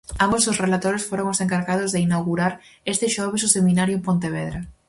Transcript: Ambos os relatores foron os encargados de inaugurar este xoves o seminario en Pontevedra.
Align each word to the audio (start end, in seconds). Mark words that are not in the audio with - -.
Ambos 0.25 0.43
os 0.51 0.61
relatores 0.63 1.05
foron 1.09 1.27
os 1.33 1.41
encargados 1.45 1.89
de 1.91 2.03
inaugurar 2.07 2.53
este 2.93 3.05
xoves 3.15 3.45
o 3.47 3.53
seminario 3.57 3.95
en 3.97 4.05
Pontevedra. 4.07 4.59